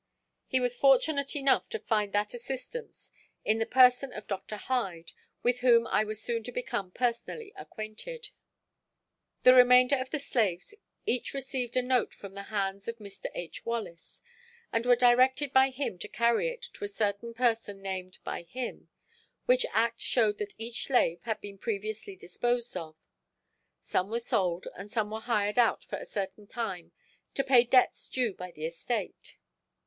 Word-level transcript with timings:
He 0.47 0.59
was 0.59 0.75
fortunate 0.75 1.35
enough 1.35 1.69
to 1.69 1.77
find 1.77 2.11
that 2.11 2.33
assistance 2.33 3.11
in 3.45 3.59
the 3.59 3.67
person 3.67 4.11
of 4.13 4.25
Dr. 4.25 4.55
Hyde, 4.55 5.11
with 5.43 5.59
whom 5.59 5.85
I 5.85 6.03
was 6.05 6.19
soon 6.19 6.41
to 6.45 6.51
become 6.51 6.89
personally 6.89 7.53
acquainted. 7.55 8.31
The 9.43 9.53
remainder 9.53 9.95
of 9.95 10.09
the 10.09 10.17
slaves 10.17 10.73
each 11.05 11.35
received 11.35 11.77
a 11.77 11.83
note 11.83 12.15
from 12.15 12.33
the 12.33 12.45
hands 12.49 12.87
of 12.87 12.97
Mr. 12.97 13.25
H. 13.35 13.63
Wallace, 13.63 14.23
and 14.73 14.87
were 14.87 14.95
directed 14.95 15.53
by 15.53 15.69
him 15.69 15.99
to 15.99 16.07
carry 16.07 16.47
it 16.49 16.63
to 16.73 16.83
a 16.83 16.87
certain 16.87 17.35
person 17.35 17.79
named 17.79 18.17
by 18.23 18.41
him, 18.41 18.89
which 19.45 19.67
act 19.69 19.99
showed 20.01 20.39
that 20.39 20.55
each 20.57 20.87
slave 20.87 21.21
had 21.25 21.39
been 21.41 21.59
previously 21.59 22.15
disposed 22.15 22.75
of. 22.75 22.95
Some 23.81 24.09
were 24.09 24.19
sold 24.19 24.67
and 24.75 24.89
some 24.89 25.11
were 25.11 25.19
hired 25.21 25.59
out 25.59 25.83
for 25.83 25.97
a 25.99 26.07
certain 26.07 26.47
time 26.47 26.91
to 27.35 27.43
pay 27.43 27.63
debts 27.65 28.09
due 28.09 28.33
by 28.33 28.49
the 28.49 28.65
estate. 28.65 29.37